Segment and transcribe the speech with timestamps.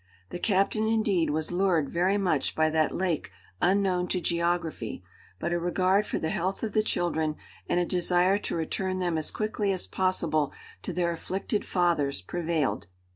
[0.31, 3.29] The captain indeed was lured very much by that lake
[3.61, 5.03] unknown to geography,
[5.37, 7.35] but a regard for the health of the children
[7.69, 12.87] and a desire to return them as quickly as possible to their afflicted fathers prevailed.